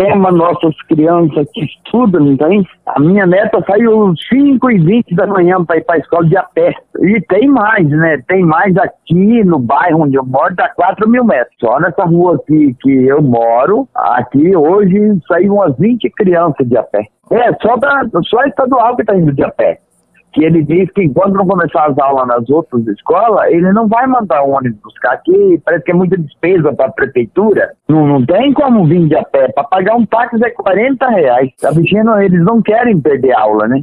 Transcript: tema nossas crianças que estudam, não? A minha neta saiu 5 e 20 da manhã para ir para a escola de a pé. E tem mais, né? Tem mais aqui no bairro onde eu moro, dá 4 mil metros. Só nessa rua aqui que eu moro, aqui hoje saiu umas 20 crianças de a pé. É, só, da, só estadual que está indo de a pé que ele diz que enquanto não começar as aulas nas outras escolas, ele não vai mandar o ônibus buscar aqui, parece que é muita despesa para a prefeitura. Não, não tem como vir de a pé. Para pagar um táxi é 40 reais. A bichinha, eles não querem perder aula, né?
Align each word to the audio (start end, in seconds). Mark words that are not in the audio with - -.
tema 0.00 0.32
nossas 0.32 0.74
crianças 0.88 1.46
que 1.52 1.62
estudam, 1.62 2.24
não? 2.24 2.64
A 2.86 2.98
minha 2.98 3.26
neta 3.26 3.62
saiu 3.66 4.14
5 4.16 4.70
e 4.70 4.78
20 4.78 5.14
da 5.14 5.26
manhã 5.26 5.62
para 5.62 5.76
ir 5.76 5.84
para 5.84 5.96
a 5.96 5.98
escola 5.98 6.26
de 6.26 6.36
a 6.38 6.42
pé. 6.42 6.72
E 7.00 7.20
tem 7.28 7.46
mais, 7.48 7.86
né? 7.86 8.22
Tem 8.26 8.42
mais 8.42 8.74
aqui 8.78 9.44
no 9.44 9.58
bairro 9.58 10.04
onde 10.04 10.16
eu 10.16 10.24
moro, 10.24 10.54
dá 10.56 10.70
4 10.70 11.06
mil 11.06 11.22
metros. 11.22 11.54
Só 11.60 11.78
nessa 11.78 12.04
rua 12.04 12.36
aqui 12.36 12.74
que 12.80 12.90
eu 12.90 13.20
moro, 13.20 13.86
aqui 13.94 14.56
hoje 14.56 15.20
saiu 15.28 15.56
umas 15.56 15.76
20 15.76 16.08
crianças 16.12 16.66
de 16.66 16.78
a 16.78 16.82
pé. 16.82 17.04
É, 17.30 17.52
só, 17.60 17.76
da, 17.76 18.02
só 18.24 18.42
estadual 18.44 18.96
que 18.96 19.02
está 19.02 19.14
indo 19.14 19.32
de 19.32 19.44
a 19.44 19.50
pé 19.50 19.80
que 20.32 20.44
ele 20.44 20.62
diz 20.62 20.90
que 20.92 21.02
enquanto 21.02 21.34
não 21.34 21.46
começar 21.46 21.86
as 21.86 21.98
aulas 21.98 22.26
nas 22.26 22.48
outras 22.50 22.86
escolas, 22.88 23.50
ele 23.50 23.72
não 23.72 23.88
vai 23.88 24.06
mandar 24.06 24.42
o 24.42 24.50
ônibus 24.50 24.80
buscar 24.82 25.12
aqui, 25.12 25.60
parece 25.64 25.84
que 25.84 25.90
é 25.90 25.94
muita 25.94 26.16
despesa 26.16 26.72
para 26.72 26.86
a 26.86 26.92
prefeitura. 26.92 27.72
Não, 27.88 28.06
não 28.06 28.24
tem 28.24 28.52
como 28.52 28.86
vir 28.86 29.08
de 29.08 29.16
a 29.16 29.24
pé. 29.24 29.48
Para 29.52 29.64
pagar 29.64 29.96
um 29.96 30.06
táxi 30.06 30.42
é 30.44 30.50
40 30.50 31.08
reais. 31.08 31.50
A 31.64 31.72
bichinha, 31.72 32.02
eles 32.20 32.44
não 32.44 32.62
querem 32.62 33.00
perder 33.00 33.32
aula, 33.32 33.68
né? 33.68 33.82